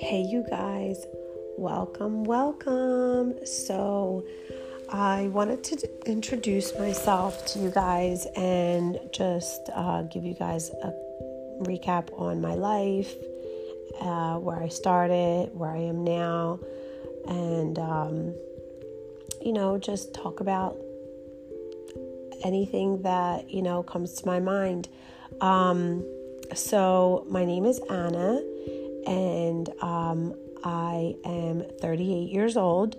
[0.00, 1.06] Hey, you guys,
[1.56, 3.34] welcome, welcome.
[3.46, 4.24] So,
[4.90, 10.92] I wanted to introduce myself to you guys and just uh, give you guys a
[11.60, 13.14] recap on my life,
[14.00, 16.58] uh, where I started, where I am now,
[17.28, 18.34] and um,
[19.40, 20.76] you know, just talk about
[22.42, 24.88] anything that you know comes to my mind.
[25.40, 26.04] Um,
[26.54, 28.42] so, my name is Anna
[29.06, 32.96] and um, I am 38 years old.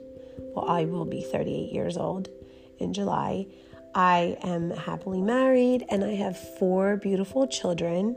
[0.55, 2.29] Well, I will be 38 years old
[2.79, 3.48] in July.
[3.93, 8.15] I am happily married and I have four beautiful children.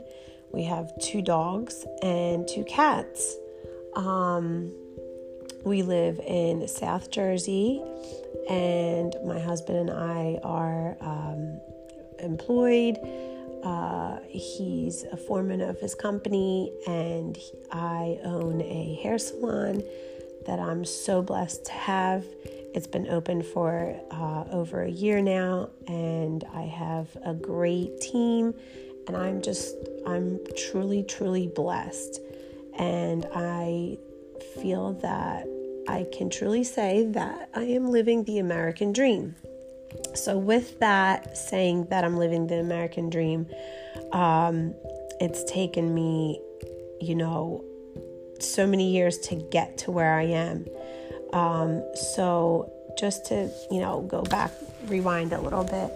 [0.51, 3.35] We have two dogs and two cats.
[3.95, 4.73] Um,
[5.65, 7.81] we live in South Jersey,
[8.47, 11.59] and my husband and I are um,
[12.19, 12.97] employed
[13.65, 17.37] uh, he's a foreman of his company, and
[17.71, 19.81] I own a hair salon
[20.45, 22.23] that I'm so blessed to have.
[22.75, 28.53] It's been open for uh, over a year now, and I have a great team,
[29.07, 32.19] and I'm just, I'm truly, truly blessed.
[32.77, 33.97] And I
[34.61, 35.47] feel that
[35.87, 39.35] I can truly say that I am living the American dream.
[40.13, 43.47] So, with that, saying that I'm living the American dream,
[44.11, 44.73] um,
[45.19, 46.41] it's taken me,
[47.01, 47.63] you know,
[48.39, 50.65] so many years to get to where I am.
[51.33, 54.51] Um, so, just to, you know, go back,
[54.87, 55.91] rewind a little bit,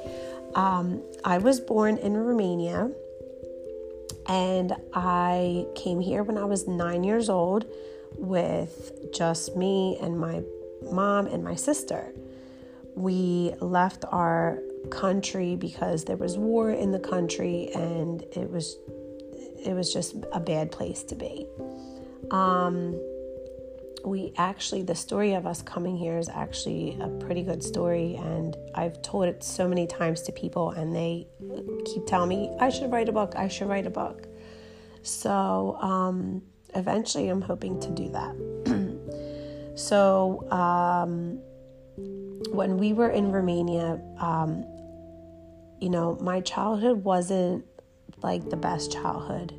[0.56, 2.92] um, I was born in Romania
[4.28, 7.66] and I came here when I was nine years old
[8.16, 10.42] with just me and my
[10.92, 12.14] mom and my sister
[12.96, 14.60] we left our
[14.90, 18.78] country because there was war in the country and it was
[19.66, 21.46] it was just a bad place to be.
[22.32, 23.00] Um,
[24.06, 28.56] we actually the story of us coming here is actually a pretty good story and
[28.74, 31.28] I've told it so many times to people and they
[31.86, 34.28] keep telling me I should write a book, I should write a book.
[35.02, 36.44] So um,
[36.76, 39.76] eventually I'm hoping to do that.
[39.76, 41.40] so um,
[42.52, 44.66] when we were in Romania, um,
[45.80, 47.66] you know, my childhood wasn't
[48.22, 49.54] like the best childhood.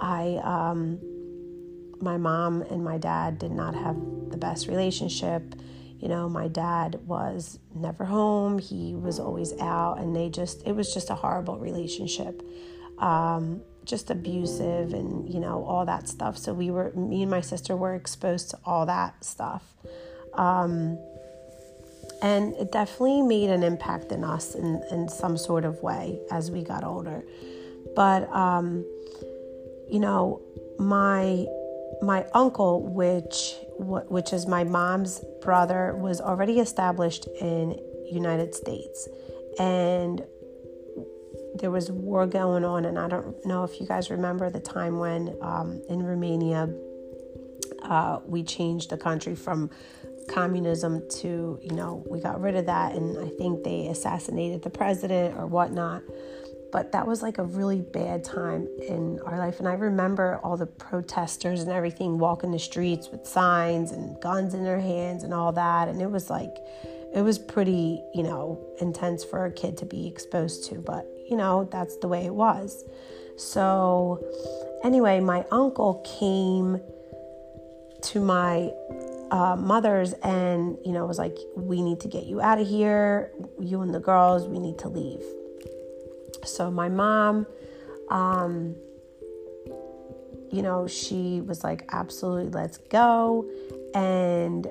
[0.00, 1.00] I, um,
[2.00, 3.96] my mom and my dad did not have
[4.30, 5.54] the best relationship.
[5.98, 10.72] You know, my dad was never home, he was always out, and they just, it
[10.72, 12.40] was just a horrible relationship.
[12.98, 16.36] Um, just abusive and, you know, all that stuff.
[16.36, 19.64] So we were, me and my sister were exposed to all that stuff.
[20.34, 20.98] Um,
[22.22, 26.50] and it definitely made an impact in us in, in some sort of way as
[26.50, 27.24] we got older.
[27.94, 28.84] But, um,
[29.88, 30.42] you know,
[30.78, 31.46] my
[32.00, 37.78] my uncle, which which is my mom's brother, was already established in
[38.10, 39.08] United States,
[39.58, 40.22] and
[41.54, 42.84] there was war going on.
[42.84, 46.68] And I don't know if you guys remember the time when um, in Romania
[47.82, 49.70] uh, we changed the country from
[50.28, 54.70] communism to, you know, we got rid of that and I think they assassinated the
[54.70, 56.02] president or whatnot.
[56.70, 59.58] But that was like a really bad time in our life.
[59.58, 64.52] And I remember all the protesters and everything walking the streets with signs and guns
[64.52, 65.88] in their hands and all that.
[65.88, 66.58] And it was like,
[67.14, 70.74] it was pretty, you know, intense for a kid to be exposed to.
[70.76, 72.84] But, you know, that's the way it was.
[73.38, 74.22] So,
[74.84, 76.82] anyway, my uncle came
[78.02, 78.70] to my
[79.30, 83.32] uh, mothers and you know was like we need to get you out of here.
[83.60, 85.22] You and the girls we need to leave.
[86.44, 87.46] So my mom
[88.10, 88.74] um,
[90.50, 93.48] you know she was like absolutely let's go.
[93.94, 94.66] And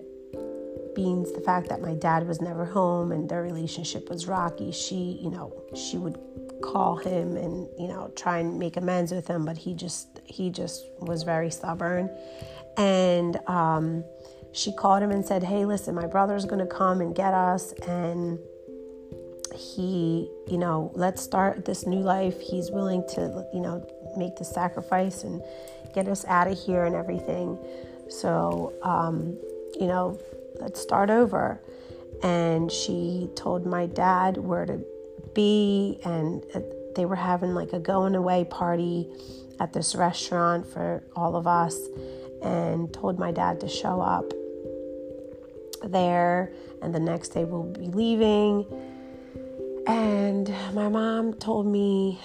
[0.95, 5.19] being the fact that my dad was never home and their relationship was rocky she
[5.21, 6.17] you know she would
[6.63, 10.49] call him and you know try and make amends with him but he just he
[10.49, 12.09] just was very stubborn.
[12.77, 14.03] And um,
[14.51, 17.73] she called him and said, Hey, listen, my brother's going to come and get us.
[17.87, 18.39] And
[19.55, 22.39] he, you know, let's start this new life.
[22.39, 23.85] He's willing to, you know,
[24.17, 25.41] make the sacrifice and
[25.93, 27.57] get us out of here and everything.
[28.09, 29.37] So, um,
[29.79, 30.19] you know,
[30.59, 31.61] let's start over.
[32.23, 34.83] And she told my dad where to
[35.33, 36.61] be, and uh,
[36.95, 39.07] they were having like a going away party
[39.59, 41.77] at this restaurant for all of us,
[42.41, 44.31] and told my dad to show up
[45.83, 46.51] there,
[46.81, 48.65] and the next day we'll be leaving.
[49.87, 52.19] And my mom told me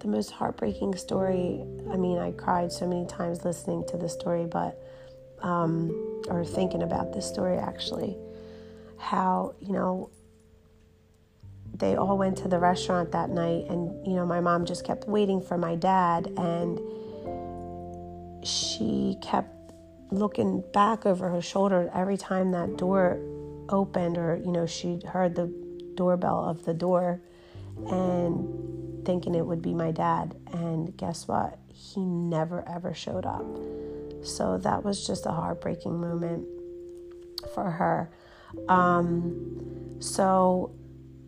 [0.00, 1.64] the most heartbreaking story.
[1.90, 4.82] I mean, I cried so many times listening to the story, but
[5.42, 8.16] um, or thinking about this story actually.
[8.98, 10.10] How you know
[11.74, 15.06] they all went to the restaurant that night, and you know my mom just kept
[15.06, 16.80] waiting for my dad, and
[18.46, 19.52] she kept
[20.10, 23.18] looking back over her shoulder every time that door
[23.68, 25.52] opened, or you know she heard the
[25.94, 27.20] doorbell of the door,
[27.88, 30.36] and thinking it would be my dad.
[30.52, 31.58] And guess what?
[31.68, 33.44] He never ever showed up.
[34.22, 36.46] So that was just a heartbreaking moment
[37.54, 38.10] for her.
[38.68, 40.74] Um, so,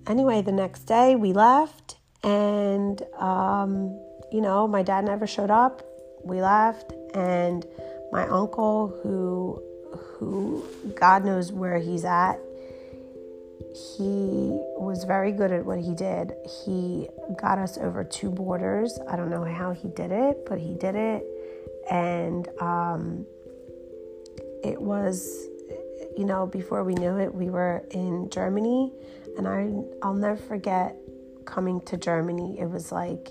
[0.06, 3.90] anyway, the next day we left, and um,
[4.32, 5.82] you know, my dad never showed up.
[6.24, 7.66] We left, and
[8.12, 9.62] my uncle, who
[10.18, 10.64] who
[10.94, 12.40] God knows where he's at,
[13.96, 16.32] he was very good at what he did.
[16.64, 17.08] He
[17.40, 18.98] got us over two borders.
[19.08, 21.24] I don't know how he did it, but he did it.
[21.90, 23.26] And um,
[24.64, 25.46] it was,
[26.16, 28.92] you know, before we knew it, we were in Germany.
[29.36, 29.70] And I,
[30.02, 30.96] I'll never forget
[31.44, 32.58] coming to Germany.
[32.58, 33.30] It was like,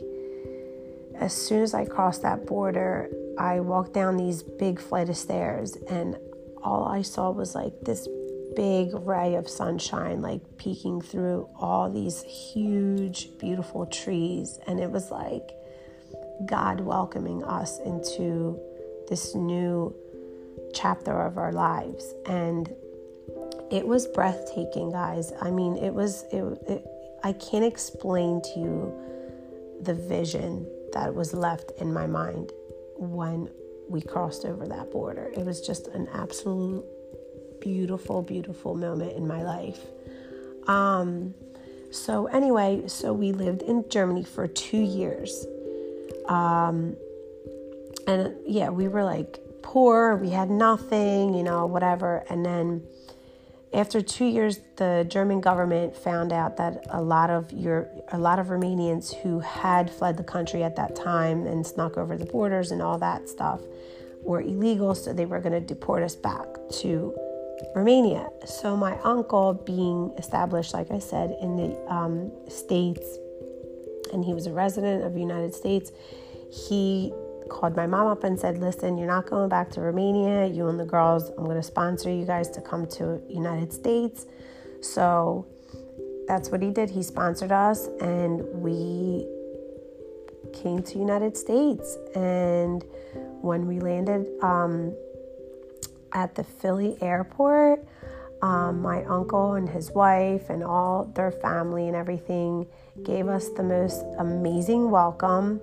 [1.19, 5.75] as soon as I crossed that border, I walked down these big flight of stairs,
[5.89, 6.17] and
[6.63, 8.07] all I saw was like this
[8.55, 14.59] big ray of sunshine like peeking through all these huge, beautiful trees.
[14.65, 15.51] And it was like
[16.45, 18.59] God welcoming us into
[19.07, 19.95] this new
[20.73, 22.15] chapter of our lives.
[22.25, 22.73] And
[23.69, 25.31] it was breathtaking, guys.
[25.39, 26.85] I mean, it was, it, it
[27.23, 28.93] I can't explain to you
[29.81, 32.51] the vision that was left in my mind
[32.95, 33.49] when
[33.89, 35.31] we crossed over that border.
[35.35, 36.85] It was just an absolute
[37.59, 39.79] beautiful, beautiful moment in my life.
[40.67, 41.33] Um,
[41.91, 45.45] so, anyway, so we lived in Germany for two years.
[46.27, 46.95] Um,
[48.05, 52.23] and yeah, we were like poor, we had nothing, you know, whatever.
[52.29, 52.83] And then
[53.73, 58.39] after two years, the German government found out that a lot of your a lot
[58.39, 62.71] of Romanians who had fled the country at that time and snuck over the borders
[62.71, 63.61] and all that stuff
[64.23, 67.15] were illegal, so they were going to deport us back to
[67.75, 68.29] Romania.
[68.45, 73.05] So my uncle, being established, like I said, in the um, states,
[74.13, 75.91] and he was a resident of the United States,
[76.51, 77.13] he
[77.47, 80.45] called my mom up and said, "Listen, you're not going back to Romania.
[80.47, 84.25] You and the girls, I'm going to sponsor you guys to come to United States."
[84.81, 85.45] So
[86.27, 86.89] that's what he did.
[86.89, 89.25] He sponsored us, and we
[90.53, 91.97] came to United States.
[92.15, 92.83] And
[93.41, 94.27] when we landed.
[94.41, 94.93] Um,
[96.13, 97.85] at the Philly airport,
[98.41, 102.67] um, my uncle and his wife and all their family and everything
[103.03, 105.59] gave us the most amazing welcome.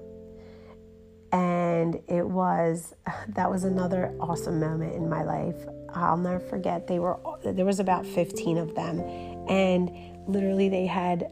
[1.94, 2.94] And it was,
[3.28, 5.56] that was another awesome moment in my life.
[5.90, 6.86] I'll never forget.
[6.86, 9.00] They were, there was about 15 of them.
[9.48, 9.90] And
[10.26, 11.30] literally, they had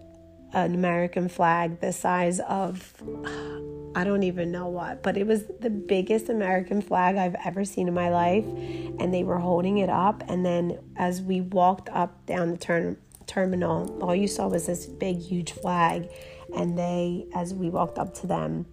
[0.52, 2.92] an American flag the size of
[3.94, 7.88] I don't even know what, but it was the biggest American flag I've ever seen
[7.88, 8.46] in my life.
[8.46, 10.22] And they were holding it up.
[10.28, 14.86] And then as we walked up down the ter- terminal, all you saw was this
[14.86, 16.08] big, huge flag.
[16.56, 18.64] And they, as we walked up to them,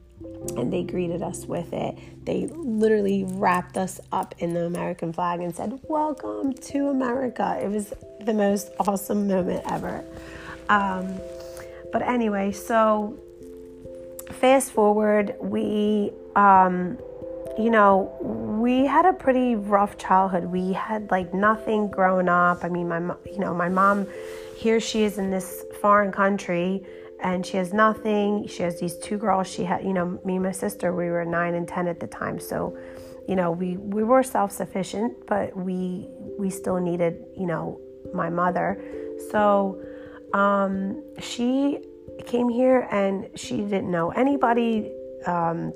[0.57, 1.97] and they greeted us with it.
[2.25, 7.59] They literally wrapped us up in the American flag and said, Welcome to America.
[7.61, 10.03] It was the most awesome moment ever.
[10.69, 11.19] Um,
[11.91, 13.17] but anyway, so
[14.31, 16.97] fast forward, we, um,
[17.57, 20.45] you know, we had a pretty rough childhood.
[20.45, 22.63] We had like nothing growing up.
[22.63, 24.07] I mean, my, you know, my mom,
[24.55, 26.85] here she is in this foreign country
[27.21, 28.47] and she has nothing.
[28.47, 29.47] She has these two girls.
[29.47, 32.07] She had, you know, me and my sister, we were nine and 10 at the
[32.07, 32.39] time.
[32.39, 32.77] So,
[33.27, 36.07] you know, we, we were self-sufficient, but we,
[36.37, 37.79] we still needed, you know,
[38.13, 38.81] my mother.
[39.31, 39.81] So,
[40.33, 41.79] um, she
[42.25, 44.91] came here and she didn't know anybody.
[45.25, 45.73] Um,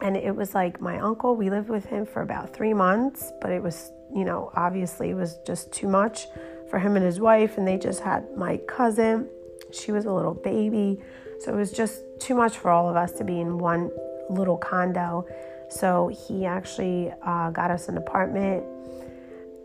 [0.00, 3.52] and it was like my uncle, we lived with him for about three months, but
[3.52, 6.26] it was, you know, obviously it was just too much
[6.70, 7.58] for him and his wife.
[7.58, 9.28] And they just had my cousin.
[9.72, 11.00] She was a little baby.
[11.40, 13.90] So it was just too much for all of us to be in one
[14.30, 15.26] little condo.
[15.68, 18.64] So he actually uh, got us an apartment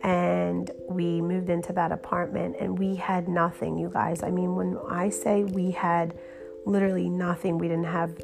[0.03, 4.77] and we moved into that apartment and we had nothing you guys i mean when
[4.89, 6.17] i say we had
[6.65, 8.15] literally nothing we didn't have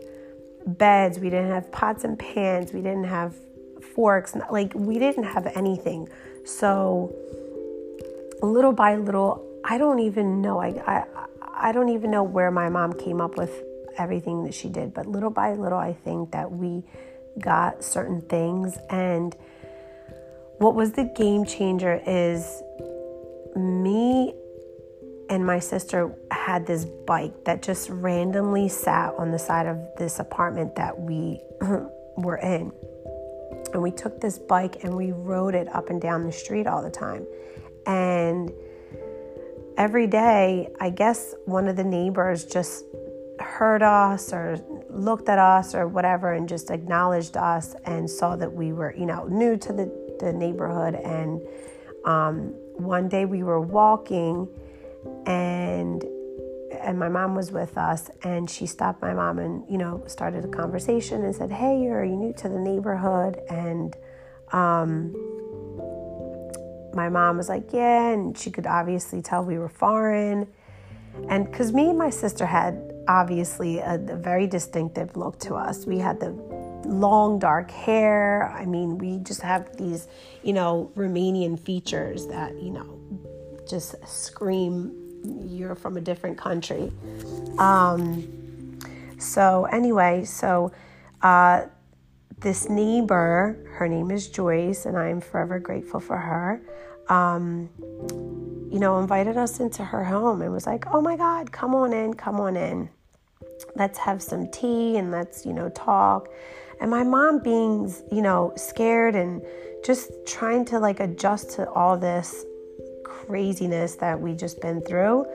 [0.65, 3.35] beds we didn't have pots and pans we didn't have
[3.95, 6.07] forks like we didn't have anything
[6.45, 7.13] so
[8.41, 11.03] little by little i don't even know i i,
[11.63, 13.63] I don't even know where my mom came up with
[13.97, 14.93] everything that she did.
[14.93, 16.83] But little by little, I think that we
[17.39, 18.77] got certain things.
[18.89, 19.33] And
[20.57, 22.61] what was the game changer is
[23.55, 24.33] me
[25.29, 30.19] and my sister had this bike that just randomly sat on the side of this
[30.19, 31.39] apartment that we
[32.17, 32.73] were in.
[33.73, 36.83] And we took this bike and we rode it up and down the street all
[36.83, 37.25] the time.
[37.85, 38.51] And
[39.77, 42.85] every day, I guess one of the neighbors just
[43.39, 44.57] heard us or
[44.89, 49.05] looked at us or whatever and just acknowledged us and saw that we were, you
[49.05, 50.95] know, new to the, the neighborhood.
[50.95, 51.41] And
[52.05, 54.47] um, one day we were walking
[55.25, 56.03] and
[56.81, 60.43] and my mom was with us and she stopped my mom and you know started
[60.43, 63.95] a conversation and said hey are you new to the neighborhood and
[64.53, 65.13] um,
[66.93, 70.47] my mom was like yeah and she could obviously tell we were foreign
[71.29, 75.85] and because me and my sister had obviously a, a very distinctive look to us
[75.85, 76.29] we had the
[76.85, 80.07] long dark hair i mean we just have these
[80.43, 82.99] you know romanian features that you know
[83.67, 85.03] just scream
[85.47, 86.91] you're from a different country.
[87.57, 88.79] Um,
[89.17, 90.71] so, anyway, so
[91.21, 91.65] uh,
[92.39, 96.61] this neighbor, her name is Joyce, and I'm forever grateful for her.
[97.09, 97.69] Um,
[98.71, 101.93] you know, invited us into her home and was like, oh my God, come on
[101.93, 102.89] in, come on in.
[103.75, 106.27] Let's have some tea and let's, you know, talk.
[106.81, 109.43] And my mom being, you know, scared and
[109.85, 112.45] just trying to like adjust to all this
[113.03, 115.25] craziness that we just been through,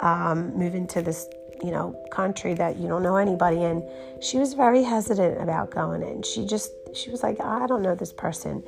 [0.00, 1.28] um, moving to this
[1.62, 3.82] you know country that you don't know anybody in
[4.20, 7.94] she was very hesitant about going in she just she was like i don't know
[7.94, 8.62] this person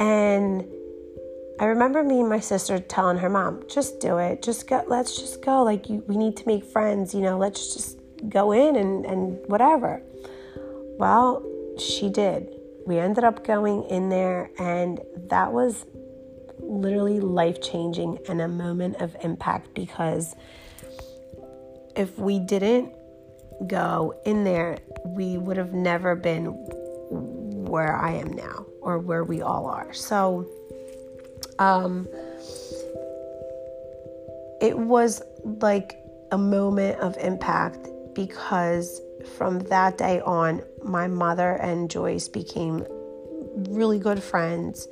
[0.00, 0.66] and
[1.60, 4.42] i remember me and my sister telling her mom just do it.
[4.42, 5.62] Just go let's just go.
[5.62, 7.98] Like you, we need to make friends you know let's just
[8.28, 10.02] go in and and whatever.
[10.98, 11.42] Well
[11.78, 12.48] she did.
[12.86, 15.84] We ended up going in there and that was
[16.58, 20.34] literally life changing and a moment of impact because
[21.96, 22.92] if we didn't
[23.66, 26.46] go in there, we would have never been
[27.66, 29.92] where I am now or where we all are.
[29.92, 30.46] So,
[31.58, 32.08] um,
[34.60, 35.98] it was like
[36.32, 39.00] a moment of impact because
[39.36, 42.84] from that day on, my mother and Joyce became
[43.68, 44.88] really good friends.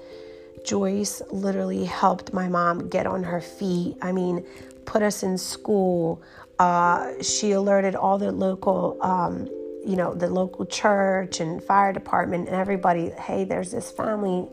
[0.64, 3.96] Joyce literally helped my mom get on her feet.
[4.00, 4.46] I mean,
[4.84, 6.22] put us in school.
[6.58, 9.46] Uh, she alerted all the local, um,
[9.86, 13.10] you know, the local church and fire department and everybody.
[13.10, 14.48] Hey, there's this family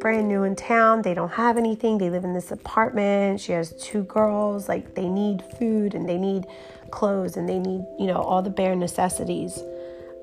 [0.00, 1.02] brand new in town.
[1.02, 1.98] They don't have anything.
[1.98, 3.40] They live in this apartment.
[3.40, 4.68] She has two girls.
[4.68, 6.46] Like they need food and they need
[6.90, 9.58] clothes and they need, you know, all the bare necessities.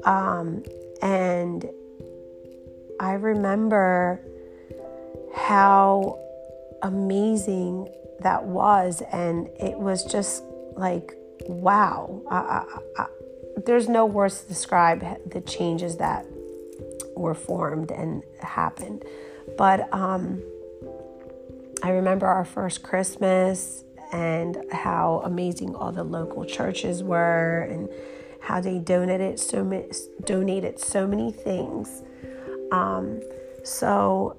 [0.05, 0.63] Um,
[1.01, 1.69] and
[2.99, 4.21] I remember
[5.35, 6.19] how
[6.81, 7.89] amazing
[8.19, 9.01] that was.
[9.11, 10.43] And it was just
[10.75, 11.13] like,
[11.47, 12.21] wow.
[12.29, 13.07] I, I, I,
[13.65, 16.25] there's no words to describe the changes that
[17.15, 19.03] were formed and happened.
[19.57, 20.41] But um,
[21.83, 27.89] I remember our first Christmas and how amazing all the local churches were and
[28.41, 29.87] how they donated so many,
[30.25, 32.03] donated so many things.
[32.71, 33.21] Um,
[33.63, 34.37] so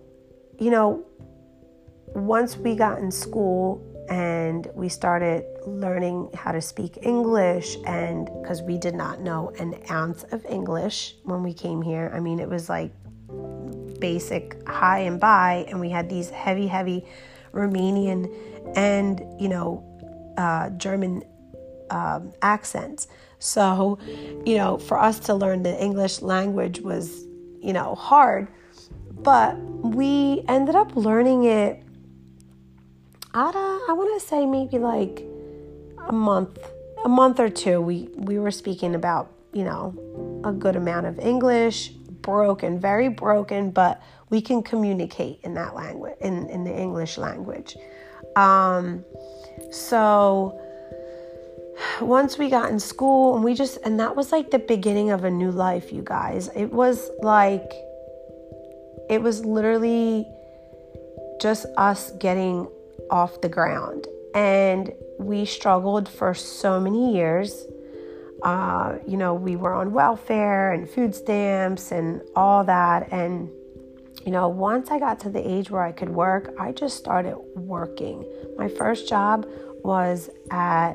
[0.58, 1.04] you know,
[2.14, 8.62] once we got in school and we started learning how to speak English, and because
[8.62, 12.48] we did not know an ounce of English when we came here, I mean, it
[12.48, 12.92] was like
[14.04, 17.06] basic hi and bye, and we had these heavy, heavy
[17.52, 18.20] Romanian
[18.76, 19.82] and, you know,
[20.36, 21.22] uh, German
[21.88, 23.08] um, accents.
[23.38, 23.98] So,
[24.44, 27.24] you know, for us to learn the English language was,
[27.62, 28.48] you know, hard.
[29.10, 31.82] But we ended up learning it
[33.32, 35.24] at a, I want to say maybe like
[36.08, 36.58] a month,
[37.06, 37.80] a month or two.
[37.80, 39.82] We we were speaking about you know
[40.44, 41.92] a good amount of English,
[42.24, 47.76] broken, very broken, but we can communicate in that language, in in the English language.
[48.34, 49.04] Um,
[49.70, 50.58] so
[52.00, 55.24] once we got in school and we just and that was like the beginning of
[55.24, 57.68] a new life you guys it was like
[59.10, 60.26] it was literally
[61.40, 62.68] just us getting
[63.10, 64.06] off the ground.
[64.34, 67.66] And we struggled for so many years.
[68.44, 73.10] Uh, you know, we were on welfare and food stamps and all that.
[73.10, 73.48] And,
[74.24, 77.36] you know, once I got to the age where I could work, I just started
[77.56, 78.22] working.
[78.58, 79.46] My first job
[79.82, 80.92] was at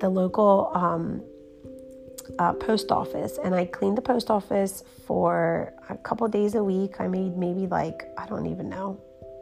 [0.00, 1.22] the local um,
[2.38, 7.00] uh, post office and I cleaned the post office for a couple days a week.
[7.00, 9.00] I made maybe like, I don't even know.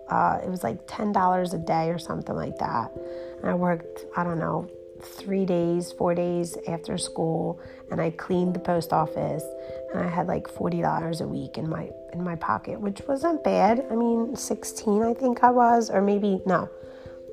[0.09, 2.93] Uh, it was like $10 a day or something like that.
[3.41, 4.69] And I worked, I don't know,
[5.03, 9.45] three days, four days after school, and I cleaned the post office,
[9.93, 13.43] and I had like forty dollars a week in my in my pocket, which wasn't
[13.45, 13.87] bad.
[13.91, 16.69] I mean, sixteen, I think I was, or maybe no,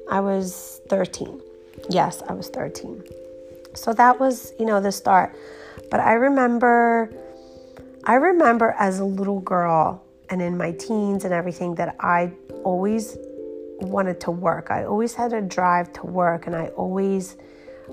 [0.09, 1.41] I was thirteen.
[1.89, 3.03] Yes, I was thirteen.
[3.73, 5.35] So that was, you know, the start.
[5.91, 7.13] But I remember,
[8.05, 12.31] I remember as a little girl and in my teens and everything that I
[12.63, 13.17] always
[13.79, 14.71] wanted to work.
[14.71, 17.37] I always had a drive to work, and I always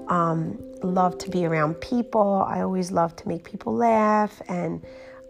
[0.09, 2.45] um, loved to be around people.
[2.47, 4.85] I always loved to make people laugh, and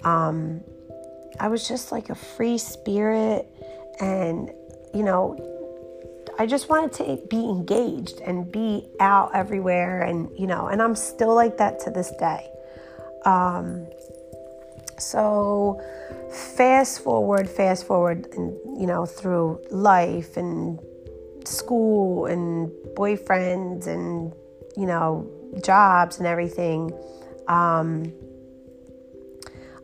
[0.04, 0.60] um,
[1.40, 3.46] I was just like a free spirit,
[4.00, 4.50] and
[4.94, 5.36] you know,
[6.38, 10.94] I just wanted to be engaged and be out everywhere, and you know, and I'm
[10.94, 12.48] still like that to this day.
[13.24, 13.86] Um,
[14.98, 15.80] so
[16.56, 20.80] fast forward, fast forward, and you know, through life and
[21.46, 24.32] school and boyfriends and
[24.76, 25.30] you know,
[25.62, 26.92] jobs and everything,
[27.48, 28.12] um,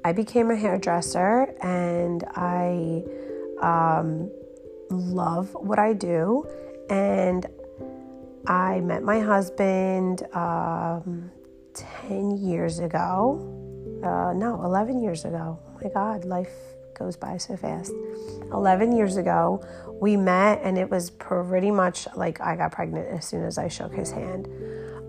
[0.04, 3.04] I became a hairdresser and I
[3.61, 4.30] um,
[4.90, 6.47] love what I do.
[6.88, 7.47] And
[8.47, 11.30] I met my husband um,
[11.75, 13.47] 10 years ago.
[14.02, 15.59] Uh, no, 11 years ago.
[15.62, 16.52] Oh my God, life
[16.99, 17.92] goes by so fast.
[18.52, 19.62] 11 years ago,
[20.00, 23.68] we met, and it was pretty much like I got pregnant as soon as I
[23.68, 24.49] shook his hand.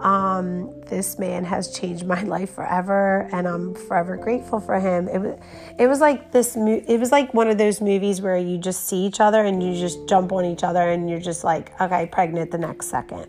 [0.01, 5.07] Um, this man has changed my life forever, and I'm forever grateful for him.
[5.07, 5.39] It was,
[5.79, 6.55] it was like this.
[6.55, 9.79] It was like one of those movies where you just see each other and you
[9.79, 13.27] just jump on each other, and you're just like, okay, pregnant the next second.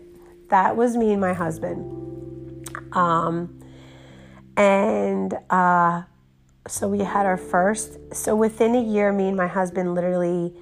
[0.49, 2.69] That was me and my husband.
[2.93, 3.59] Um,
[4.57, 6.03] and uh,
[6.67, 7.97] so we had our first.
[8.13, 10.53] So within a year, me and my husband literally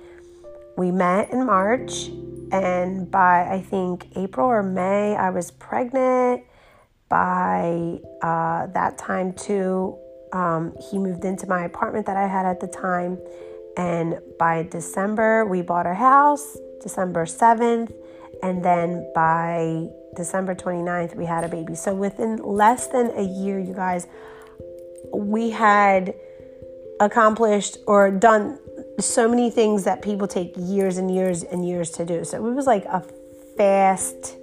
[0.77, 2.09] we met in March
[2.51, 6.43] and by I think April or May, I was pregnant.
[7.09, 9.97] By uh, that time, too,
[10.31, 13.17] um, he moved into my apartment that I had at the time.
[13.77, 17.93] And by December, we bought our house, December 7th.
[18.43, 21.75] And then by December 29th, we had a baby.
[21.75, 24.07] So within less than a year, you guys,
[25.13, 26.13] we had
[26.99, 28.57] accomplished or done
[28.99, 32.23] so many things that people take years and years and years to do.
[32.23, 33.03] So it was like a
[33.57, 34.35] fast,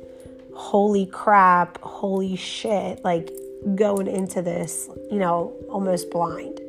[0.55, 3.31] holy crap, holy shit, like
[3.75, 6.61] going into this, you know, almost blind.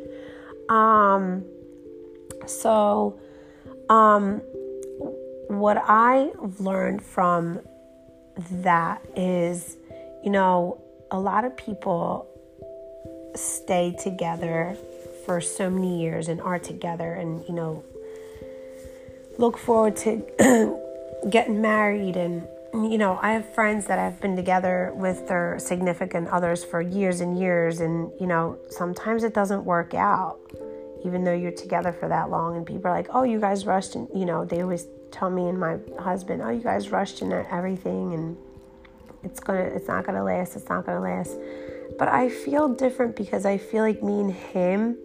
[0.70, 1.46] Um,
[2.46, 3.20] so,
[3.90, 4.42] um,
[5.48, 7.60] what I've learned from
[8.52, 9.78] that is,
[10.24, 10.80] you know,
[11.12, 12.28] a lot of people
[13.36, 14.78] stay together
[15.30, 17.84] for so many years and are together and, you know,
[19.38, 20.26] look forward to
[21.30, 26.30] getting married and you know, I have friends that have been together with their significant
[26.30, 30.40] others for years and years, and you know, sometimes it doesn't work out,
[31.04, 32.58] even though you're together for that long.
[32.58, 35.50] And people are like, "Oh, you guys rushed," and you know, they always tell me
[35.50, 38.38] and my husband, "Oh, you guys rushed into everything, and
[39.24, 41.36] it's gonna, it's not gonna last, it's not gonna last."
[41.98, 44.96] But I feel different because I feel like me and him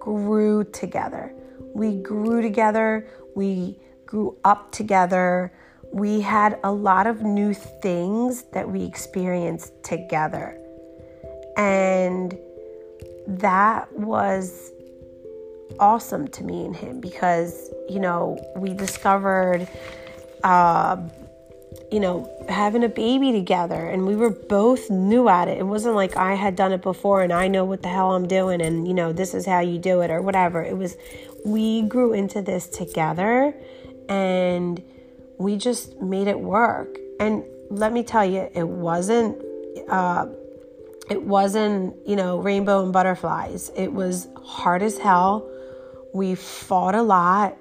[0.00, 1.32] grew together.
[1.74, 5.52] We grew together, we grew up together.
[5.92, 10.56] We had a lot of new things that we experienced together.
[11.56, 12.36] And
[13.26, 14.72] that was
[15.78, 19.68] awesome to me and him because, you know, we discovered
[20.42, 20.96] uh,
[21.90, 25.58] you know, having a baby together and we were both new at it.
[25.58, 28.28] It wasn't like I had done it before and I know what the hell I'm
[28.28, 30.62] doing and, you know, this is how you do it or whatever.
[30.62, 30.96] It was,
[31.44, 33.54] we grew into this together
[34.08, 34.82] and
[35.38, 36.96] we just made it work.
[37.18, 39.42] And let me tell you, it wasn't,
[39.88, 40.26] uh,
[41.08, 43.70] it wasn't, you know, rainbow and butterflies.
[43.74, 45.50] It was hard as hell.
[46.14, 47.56] We fought a lot.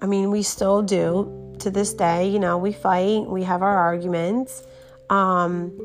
[0.00, 3.76] I mean, we still do to this day, you know, we fight, we have our
[3.76, 4.62] arguments.
[5.10, 5.78] Um,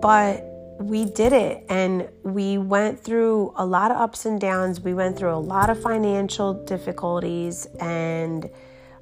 [0.00, 0.44] but
[0.78, 4.80] we did it and we went through a lot of ups and downs.
[4.80, 8.48] We went through a lot of financial difficulties and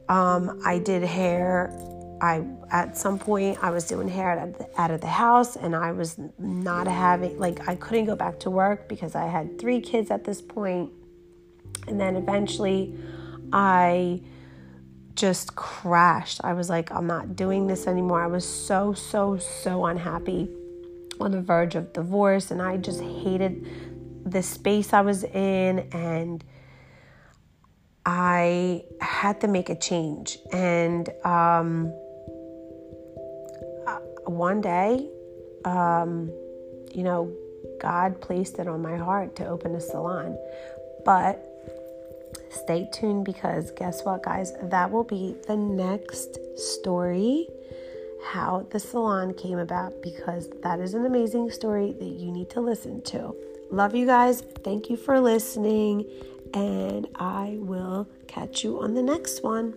[0.08, 1.70] um, I did hair.
[2.22, 5.56] I at some point I was doing hair out of, the, out of the house
[5.56, 9.58] and I was not having like I couldn't go back to work because I had
[9.58, 10.90] three kids at this point.
[11.86, 12.98] And then eventually
[13.52, 14.22] I
[15.16, 16.40] just crashed.
[16.44, 18.22] I was like, I'm not doing this anymore.
[18.22, 20.48] I was so, so, so unhappy.
[21.18, 23.66] on the verge of divorce and I just hated
[24.26, 26.44] the space I was in and
[28.04, 30.38] I had to make a change.
[30.52, 31.92] And um,
[33.86, 35.08] uh, one day,
[35.64, 36.30] um,
[36.94, 37.34] you know,
[37.80, 40.36] God placed it on my heart to open a salon.
[41.04, 41.45] But
[42.56, 44.52] stay tuned because guess what, guys?
[44.62, 47.48] That will be the next story
[48.26, 52.60] how the salon came about because that is an amazing story that you need to
[52.60, 53.34] listen to.
[53.70, 54.40] Love you guys.
[54.64, 56.04] Thank you for listening,
[56.52, 59.74] and I will catch you on the next one.